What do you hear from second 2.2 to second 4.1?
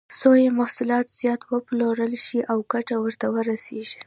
شي او ګټه ورته ورسېږي.